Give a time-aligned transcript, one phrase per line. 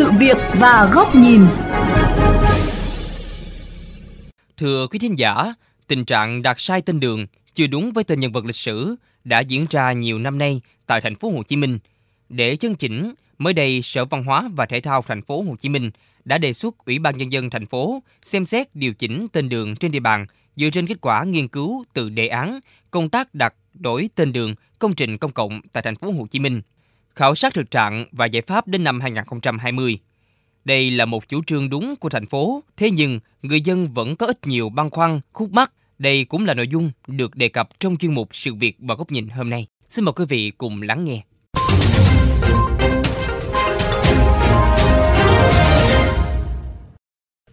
[0.00, 1.46] sự việc và góc nhìn.
[4.56, 5.54] Thưa quý thính giả,
[5.86, 9.40] tình trạng đặt sai tên đường, chưa đúng với tên nhân vật lịch sử đã
[9.40, 11.78] diễn ra nhiều năm nay tại thành phố Hồ Chí Minh.
[12.28, 15.68] Để chấn chỉnh, mới đây Sở Văn hóa và Thể thao thành phố Hồ Chí
[15.68, 15.90] Minh
[16.24, 19.76] đã đề xuất Ủy ban nhân dân thành phố xem xét điều chỉnh tên đường
[19.76, 20.26] trên địa bàn
[20.56, 24.54] dựa trên kết quả nghiên cứu từ đề án công tác đặt đổi tên đường
[24.78, 26.62] công trình công cộng tại thành phố Hồ Chí Minh,
[27.14, 29.98] khảo sát thực trạng và giải pháp đến năm 2020.
[30.64, 34.26] Đây là một chủ trương đúng của thành phố, thế nhưng người dân vẫn có
[34.26, 35.72] ít nhiều băn khoăn, khúc mắc.
[35.98, 39.10] Đây cũng là nội dung được đề cập trong chuyên mục Sự việc và góc
[39.12, 39.66] nhìn hôm nay.
[39.88, 41.22] Xin mời quý vị cùng lắng nghe.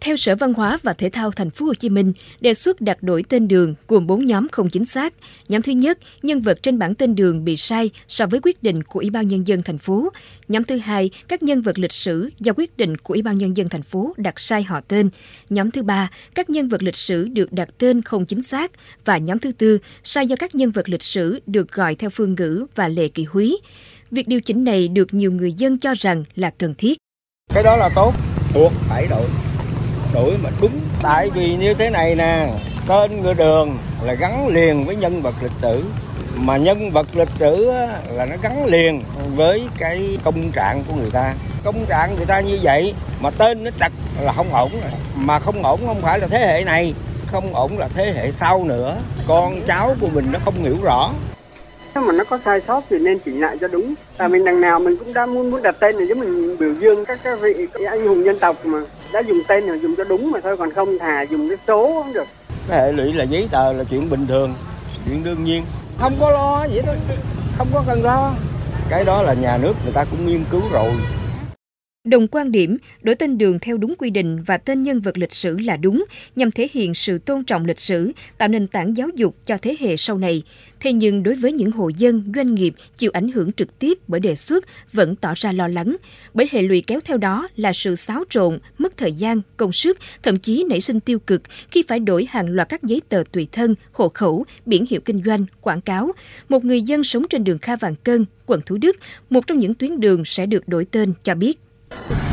[0.00, 3.02] Theo Sở Văn hóa và Thể thao Thành phố Hồ Chí Minh, đề xuất đặt
[3.02, 5.14] đổi tên đường gồm 4 nhóm không chính xác.
[5.48, 8.82] Nhóm thứ nhất, nhân vật trên bản tên đường bị sai so với quyết định
[8.82, 10.08] của Ủy ban nhân dân thành phố.
[10.48, 13.56] Nhóm thứ hai, các nhân vật lịch sử do quyết định của Ủy ban nhân
[13.56, 15.10] dân thành phố đặt sai họ tên.
[15.50, 18.72] Nhóm thứ ba, các nhân vật lịch sử được đặt tên không chính xác
[19.04, 22.34] và nhóm thứ tư, sai do các nhân vật lịch sử được gọi theo phương
[22.34, 23.56] ngữ và lệ kỳ húy.
[24.10, 26.98] Việc điều chỉnh này được nhiều người dân cho rằng là cần thiết.
[27.54, 28.14] Cái đó là tốt,
[28.54, 29.24] buộc phải đổi
[30.14, 32.48] đổi mà đúng tại vì như thế này nè
[32.88, 35.82] tên người đường là gắn liền với nhân vật lịch sử.
[36.36, 37.70] Mà nhân vật lịch sử
[38.12, 39.00] là nó gắn liền
[39.36, 41.34] với cái công trạng của người ta.
[41.64, 44.92] Công trạng người ta như vậy mà tên nó trật là không ổn rồi.
[45.16, 46.94] Mà không ổn không phải là thế hệ này,
[47.26, 48.96] không ổn là thế hệ sau nữa.
[49.26, 51.10] Con cháu của mình nó không hiểu rõ.
[51.94, 53.94] Nếu mà nó có sai sót thì nên chỉnh lại cho đúng.
[54.16, 56.74] À mình đằng nào mình cũng đã muốn muốn đặt tên để giúp mình biểu
[56.74, 58.78] dương các cái vị anh hùng dân tộc mà
[59.12, 62.02] đã dùng tên là dùng cho đúng mà thôi còn không thà dùng cái số
[62.02, 62.26] không được.
[62.68, 64.54] Cái hệ lụy là giấy tờ là chuyện bình thường
[65.06, 65.64] chuyện đương nhiên.
[65.98, 66.92] Không có lo vậy đó
[67.58, 68.32] không có cần lo.
[68.88, 70.90] Cái đó là nhà nước người ta cũng nghiên cứu rồi
[72.04, 75.32] Đồng quan điểm, đổi tên đường theo đúng quy định và tên nhân vật lịch
[75.32, 76.04] sử là đúng,
[76.36, 79.76] nhằm thể hiện sự tôn trọng lịch sử, tạo nền tảng giáo dục cho thế
[79.80, 80.42] hệ sau này.
[80.80, 84.20] Thế nhưng đối với những hộ dân, doanh nghiệp chịu ảnh hưởng trực tiếp bởi
[84.20, 85.96] đề xuất vẫn tỏ ra lo lắng,
[86.34, 89.98] bởi hệ lụy kéo theo đó là sự xáo trộn, mất thời gian, công sức,
[90.22, 93.48] thậm chí nảy sinh tiêu cực khi phải đổi hàng loạt các giấy tờ tùy
[93.52, 96.12] thân, hộ khẩu, biển hiệu kinh doanh, quảng cáo.
[96.48, 98.96] Một người dân sống trên đường Kha Vàng Cân, quận Thủ Đức,
[99.30, 101.58] một trong những tuyến đường sẽ được đổi tên cho biết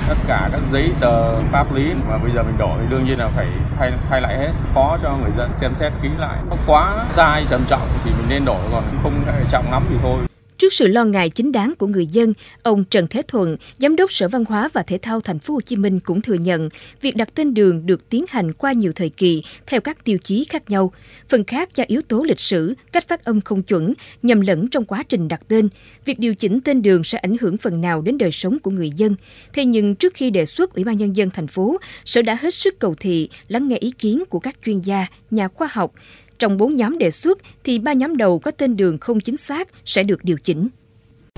[0.07, 3.19] tất cả các giấy tờ pháp lý mà bây giờ mình đổi thì đương nhiên
[3.19, 3.47] là phải
[3.79, 4.51] thay, thay lại hết.
[4.73, 6.37] Khó cho người dân xem xét kỹ lại.
[6.49, 10.17] Nó quá sai trầm trọng thì mình nên đổi còn không trọng lắm thì thôi.
[10.57, 12.33] Trước sự lo ngại chính đáng của người dân,
[12.63, 15.61] ông Trần Thế Thuận, giám đốc Sở Văn hóa và Thể thao Thành phố Hồ
[15.61, 16.69] Chí Minh cũng thừa nhận
[17.01, 20.45] việc đặt tên đường được tiến hành qua nhiều thời kỳ theo các tiêu chí
[20.49, 20.91] khác nhau.
[21.29, 24.85] Phần khác do yếu tố lịch sử, cách phát âm không chuẩn, nhầm lẫn trong
[24.85, 25.69] quá trình đặt tên.
[26.05, 28.89] Việc điều chỉnh tên đường sẽ ảnh hưởng phần nào đến đời sống của người
[28.95, 29.15] dân.
[29.53, 32.53] Thế nhưng trước khi đề xuất Ủy ban nhân dân thành phố, Sở đã hết
[32.53, 35.91] sức cầu thị lắng nghe ý kiến của các chuyên gia, nhà khoa học
[36.39, 39.67] trong 4 nhóm đề xuất thì ba nhóm đầu có tên đường không chính xác
[39.85, 40.67] sẽ được điều chỉnh.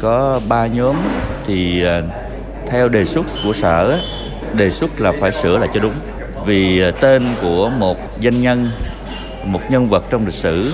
[0.02, 0.96] Có 3 nhóm
[1.46, 2.02] thì à,
[2.68, 4.00] theo đề xuất của sở
[4.54, 5.94] đề xuất là phải sửa lại cho đúng.
[6.46, 8.66] Vì à, tên của một danh nhân
[9.46, 10.72] một nhân vật trong lịch sử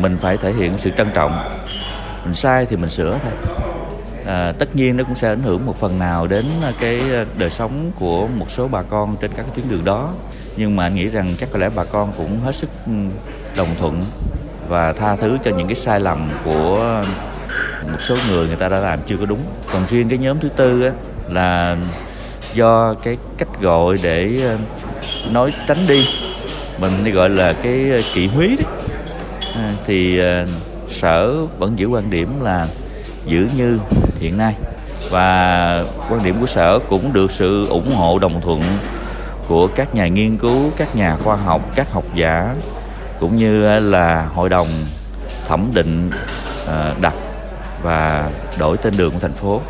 [0.00, 1.50] mình phải thể hiện sự trân trọng.
[2.24, 3.32] Mình sai thì mình sửa thôi.
[4.26, 7.00] À, tất nhiên nó cũng sẽ ảnh hưởng một phần nào đến à, cái
[7.38, 10.14] đời sống của một số bà con trên các tuyến đường đó
[10.56, 12.92] nhưng mà anh nghĩ rằng chắc có lẽ bà con cũng hết sức ừ,
[13.56, 14.04] đồng thuận
[14.68, 17.02] và tha thứ cho những cái sai lầm của
[17.92, 19.40] một số người người ta đã làm chưa có đúng.
[19.72, 20.92] Còn riêng cái nhóm thứ tư á,
[21.28, 21.76] là
[22.54, 24.56] do cái cách gọi để ờ,
[25.30, 26.08] nói tránh đi
[26.78, 28.66] mình đi gọi là cái kỵ húy đấy.
[29.54, 30.46] À, thì ờ,
[30.88, 32.68] sở vẫn giữ quan điểm là
[33.26, 33.78] giữ như
[34.18, 34.54] hiện nay.
[35.10, 38.60] Và quan điểm của sở cũng được sự ủng hộ đồng thuận
[39.48, 42.54] của các nhà nghiên cứu, các nhà khoa học, các học giả
[43.20, 44.68] cũng như là hội đồng
[45.46, 46.10] thẩm định
[46.66, 47.14] ờ, đặt
[47.82, 49.60] và đổi tên đường của thành phố.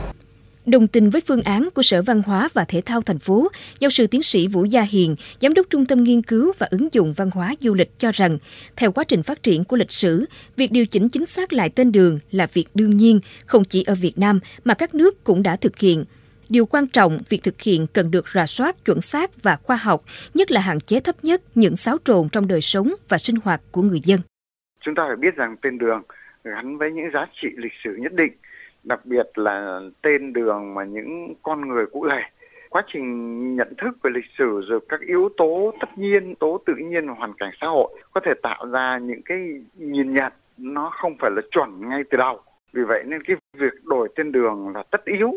[0.67, 3.49] Đồng tình với phương án của Sở Văn hóa và Thể thao thành phố,
[3.81, 6.89] giáo sư tiến sĩ Vũ Gia Hiền, giám đốc Trung tâm Nghiên cứu và ứng
[6.93, 8.39] dụng văn hóa du lịch cho rằng,
[8.77, 10.25] theo quá trình phát triển của lịch sử,
[10.57, 13.95] việc điều chỉnh chính xác lại tên đường là việc đương nhiên, không chỉ ở
[13.95, 16.05] Việt Nam mà các nước cũng đã thực hiện.
[16.49, 20.03] Điều quan trọng, việc thực hiện cần được rà soát chuẩn xác và khoa học,
[20.35, 23.61] nhất là hạn chế thấp nhất những xáo trộn trong đời sống và sinh hoạt
[23.73, 24.21] của người dân.
[24.81, 26.03] Chúng ta phải biết rằng tên đường
[26.45, 28.33] gắn với những giá trị lịch sử nhất định,
[28.85, 32.23] đặc biệt là tên đường mà những con người cụ thể.
[32.71, 36.75] Quá trình nhận thức về lịch sử rồi các yếu tố tất nhiên, tố tự
[36.77, 39.39] nhiên và hoàn cảnh xã hội có thể tạo ra những cái
[39.75, 42.41] nhìn nhận nó không phải là chuẩn ngay từ đầu.
[42.73, 45.37] Vì vậy nên cái việc đổi tên đường là tất yếu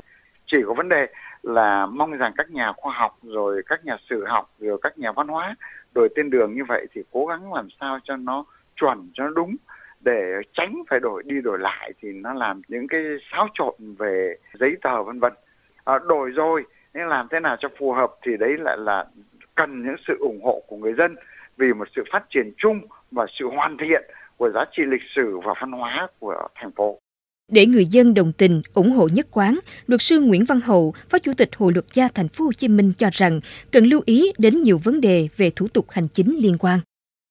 [0.52, 1.08] chỉ có vấn đề
[1.44, 5.12] là mong rằng các nhà khoa học rồi các nhà sử học rồi các nhà
[5.12, 5.56] văn hóa
[5.94, 9.30] đổi tên đường như vậy thì cố gắng làm sao cho nó chuẩn cho nó
[9.30, 9.56] đúng.
[10.00, 13.02] Để tránh phải đổi đi đổi lại thì nó làm những cái
[13.32, 15.34] xáo trộn về giấy tờ vân vân.
[15.86, 19.06] À, đổi rồi nhưng làm thế nào cho phù hợp thì đấy lại là
[19.56, 21.16] cần những sự ủng hộ của người dân.
[21.58, 22.82] Vì một sự phát triển chung
[23.12, 24.04] và sự hoàn thiện
[24.38, 27.00] của giá trị lịch sử và văn hóa của thành phố.
[27.50, 31.18] Để người dân đồng tình, ủng hộ nhất quán, luật sư Nguyễn Văn Hậu, Phó
[31.18, 33.40] Chủ tịch Hội luật gia Thành phố Hồ Chí Minh cho rằng
[33.72, 36.80] cần lưu ý đến nhiều vấn đề về thủ tục hành chính liên quan.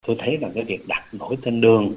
[0.07, 1.93] Tôi thấy là cái việc đặt đổi tên đường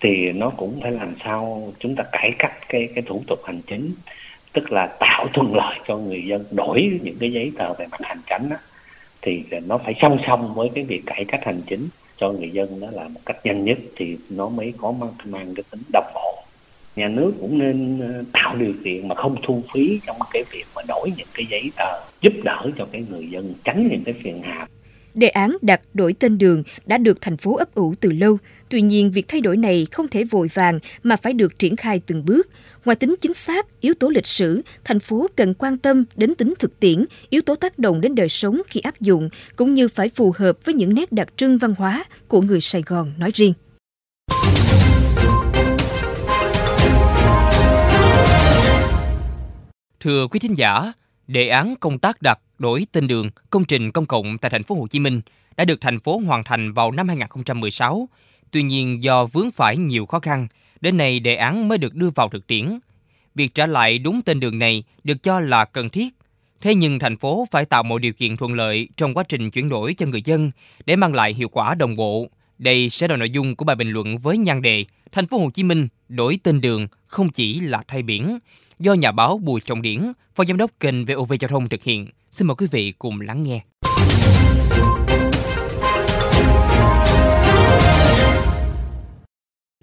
[0.00, 3.60] thì nó cũng phải làm sao chúng ta cải cách cái cái thủ tục hành
[3.66, 3.92] chính,
[4.52, 8.00] tức là tạo thuận lợi cho người dân đổi những cái giấy tờ về mặt
[8.02, 8.56] hành chính đó,
[9.22, 12.80] thì nó phải song song với cái việc cải cách hành chính cho người dân
[12.80, 16.10] đó là một cách nhanh nhất thì nó mới có mang, mang cái tính đồng
[16.14, 16.27] bộ
[16.98, 20.64] nhà nước cũng nên ờ, tạo điều kiện mà không thu phí trong cái việc
[20.76, 24.14] mà đổi những cái giấy tờ giúp đỡ cho cái người dân tránh những cái
[24.22, 24.66] phiền hà
[25.14, 28.38] Đề án đặt đổi tên đường đã được thành phố ấp ủ từ lâu.
[28.68, 32.00] Tuy nhiên, việc thay đổi này không thể vội vàng mà phải được triển khai
[32.06, 32.48] từng bước.
[32.84, 36.54] Ngoài tính chính xác, yếu tố lịch sử, thành phố cần quan tâm đến tính
[36.58, 40.08] thực tiễn, yếu tố tác động đến đời sống khi áp dụng, cũng như phải
[40.08, 43.52] phù hợp với những nét đặc trưng văn hóa của người Sài Gòn nói riêng.
[50.08, 50.92] Thưa quý thính giả,
[51.26, 54.74] đề án công tác đặt đổi tên đường công trình công cộng tại thành phố
[54.74, 55.20] Hồ Chí Minh
[55.56, 58.08] đã được thành phố hoàn thành vào năm 2016.
[58.50, 60.48] Tuy nhiên do vướng phải nhiều khó khăn,
[60.80, 62.78] đến nay đề án mới được đưa vào thực tiễn.
[63.34, 66.14] Việc trả lại đúng tên đường này được cho là cần thiết.
[66.60, 69.68] Thế nhưng thành phố phải tạo mọi điều kiện thuận lợi trong quá trình chuyển
[69.68, 70.50] đổi cho người dân
[70.86, 72.28] để mang lại hiệu quả đồng bộ.
[72.58, 75.50] Đây sẽ là nội dung của bài bình luận với nhan đề Thành phố Hồ
[75.54, 78.38] Chí Minh đổi tên đường không chỉ là thay biển
[78.78, 82.06] do nhà báo Bùi Trọng Điển, phó giám đốc kênh VOV Giao thông thực hiện.
[82.30, 83.60] Xin mời quý vị cùng lắng nghe.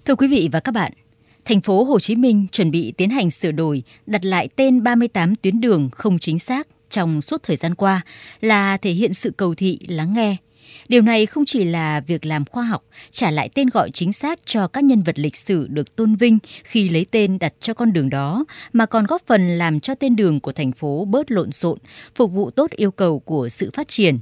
[0.06, 0.92] Thưa quý vị và các bạn,
[1.46, 5.36] thành phố Hồ Chí Minh chuẩn bị tiến hành sửa đổi, đặt lại tên 38
[5.36, 8.02] tuyến đường không chính xác trong suốt thời gian qua
[8.42, 10.38] là thể hiện sự cầu thị lắng nghe,
[10.88, 14.40] Điều này không chỉ là việc làm khoa học, trả lại tên gọi chính xác
[14.46, 17.94] cho các nhân vật lịch sử được tôn vinh khi lấy tên đặt cho con
[17.94, 21.52] đường đó, mà còn góp phần làm cho tên đường của thành phố bớt lộn
[21.52, 21.78] xộn,
[22.16, 24.20] phục vụ tốt yêu cầu của sự phát triển.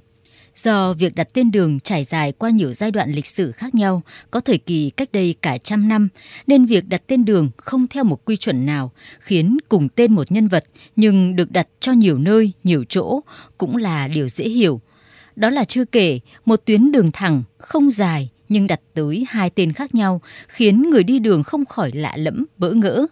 [0.56, 4.02] Do việc đặt tên đường trải dài qua nhiều giai đoạn lịch sử khác nhau,
[4.32, 6.10] có thời kỳ cách đây cả trăm năm,
[6.48, 10.32] nên việc đặt tên đường không theo một quy chuẩn nào, khiến cùng tên một
[10.32, 10.64] nhân vật
[10.96, 13.20] nhưng được đặt cho nhiều nơi, nhiều chỗ
[13.58, 14.82] cũng là điều dễ hiểu–
[15.36, 19.74] đó là chưa kể một tuyến đường thẳng, không dài nhưng đặt tới hai tên
[19.74, 23.06] khác nhau khiến người đi đường không khỏi lạ lẫm, bỡ ngỡ.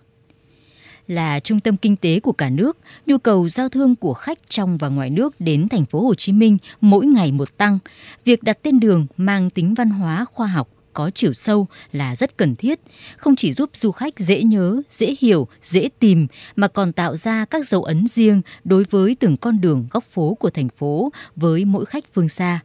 [1.07, 4.77] Là trung tâm kinh tế của cả nước, nhu cầu giao thương của khách trong
[4.77, 7.79] và ngoài nước đến thành phố Hồ Chí Minh mỗi ngày một tăng.
[8.25, 12.37] Việc đặt tên đường mang tính văn hóa khoa học có chiều sâu là rất
[12.37, 12.79] cần thiết,
[13.17, 17.45] không chỉ giúp du khách dễ nhớ, dễ hiểu, dễ tìm mà còn tạo ra
[17.45, 21.65] các dấu ấn riêng đối với từng con đường góc phố của thành phố với
[21.65, 22.59] mỗi khách phương xa.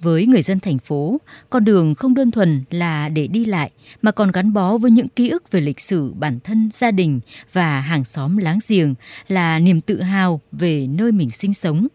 [0.00, 1.20] Với người dân thành phố,
[1.50, 3.70] con đường không đơn thuần là để đi lại
[4.02, 7.20] mà còn gắn bó với những ký ức về lịch sử bản thân, gia đình
[7.52, 8.94] và hàng xóm láng giềng
[9.28, 11.86] là niềm tự hào về nơi mình sinh sống.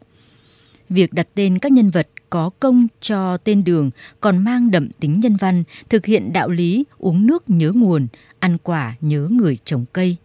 [0.90, 3.92] Việc đặt tên các nhân vật có công cho tên đường
[4.22, 8.08] còn mang đậm tính nhân văn, thực hiện đạo lý uống nước nhớ nguồn,
[8.40, 10.18] ăn quả nhớ người trồng cây.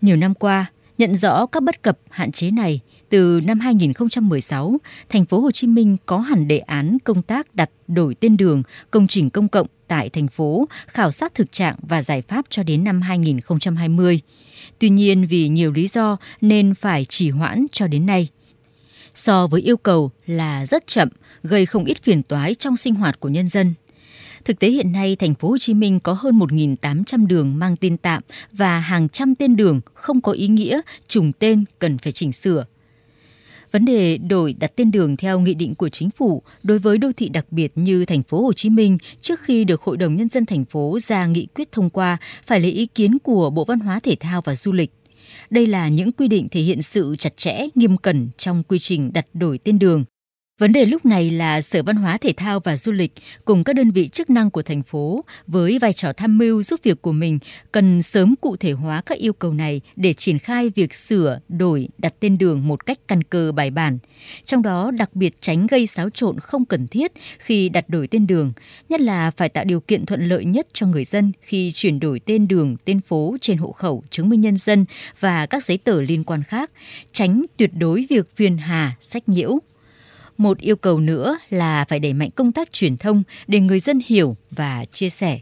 [0.00, 0.66] Nhiều năm qua,
[0.98, 4.76] nhận rõ các bất cập hạn chế này, từ năm 2016,
[5.08, 8.62] thành phố Hồ Chí Minh có hẳn đề án công tác đặt đổi tên đường,
[8.90, 12.62] công trình công cộng tại thành phố, khảo sát thực trạng và giải pháp cho
[12.62, 14.20] đến năm 2020.
[14.78, 18.28] Tuy nhiên vì nhiều lý do nên phải trì hoãn cho đến nay
[19.14, 21.08] so với yêu cầu là rất chậm,
[21.42, 23.74] gây không ít phiền toái trong sinh hoạt của nhân dân.
[24.44, 27.96] Thực tế hiện nay, thành phố Hồ Chí Minh có hơn 1.800 đường mang tên
[27.96, 32.32] tạm và hàng trăm tên đường không có ý nghĩa, trùng tên cần phải chỉnh
[32.32, 32.64] sửa.
[33.72, 37.12] Vấn đề đổi đặt tên đường theo nghị định của chính phủ đối với đô
[37.16, 40.28] thị đặc biệt như thành phố Hồ Chí Minh trước khi được Hội đồng nhân
[40.28, 43.80] dân thành phố ra nghị quyết thông qua phải lấy ý kiến của Bộ Văn
[43.80, 44.92] hóa Thể thao và Du lịch.
[45.50, 49.12] Đây là những quy định thể hiện sự chặt chẽ, nghiêm cẩn trong quy trình
[49.12, 50.04] đặt đổi tên đường.
[50.60, 53.12] Vấn đề lúc này là Sở Văn hóa Thể thao và Du lịch
[53.44, 56.80] cùng các đơn vị chức năng của thành phố với vai trò tham mưu giúp
[56.82, 57.38] việc của mình
[57.72, 61.88] cần sớm cụ thể hóa các yêu cầu này để triển khai việc sửa, đổi,
[61.98, 63.98] đặt tên đường một cách căn cơ bài bản.
[64.44, 68.26] Trong đó đặc biệt tránh gây xáo trộn không cần thiết khi đặt đổi tên
[68.26, 68.52] đường,
[68.88, 72.20] nhất là phải tạo điều kiện thuận lợi nhất cho người dân khi chuyển đổi
[72.20, 74.84] tên đường, tên phố trên hộ khẩu, chứng minh nhân dân
[75.20, 76.70] và các giấy tờ liên quan khác,
[77.12, 79.60] tránh tuyệt đối việc phiền hà, sách nhiễu.
[80.40, 84.00] Một yêu cầu nữa là phải đẩy mạnh công tác truyền thông để người dân
[84.06, 85.38] hiểu và chia sẻ.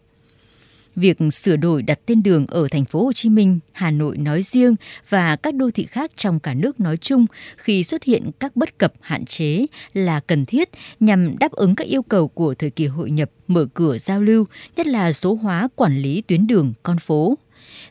[0.96, 4.42] Việc sửa đổi đặt tên đường ở thành phố Hồ Chí Minh, Hà Nội nói
[4.42, 4.76] riêng
[5.08, 7.26] và các đô thị khác trong cả nước nói chung
[7.56, 10.68] khi xuất hiện các bất cập hạn chế là cần thiết
[11.00, 14.46] nhằm đáp ứng các yêu cầu của thời kỳ hội nhập, mở cửa giao lưu,
[14.76, 17.38] nhất là số hóa quản lý tuyến đường, con phố.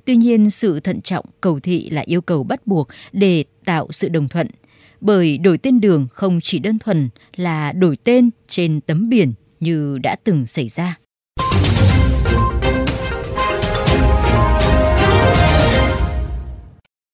[0.05, 4.09] Tuy nhiên, sự thận trọng, cầu thị là yêu cầu bắt buộc để tạo sự
[4.09, 4.47] đồng thuận–
[5.01, 9.97] bởi đổi tên đường không chỉ đơn thuần là đổi tên trên tấm biển như
[10.03, 10.97] đã từng xảy ra.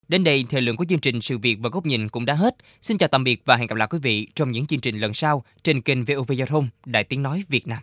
[0.08, 2.56] Đến đây, thời lượng của chương trình Sự việc và góc nhìn cũng đã hết.
[2.82, 5.14] Xin chào tạm biệt và hẹn gặp lại quý vị trong những chương trình lần
[5.14, 7.80] sau trên kênh VOV Giao thông Đại Tiếng Nói Việt Nam.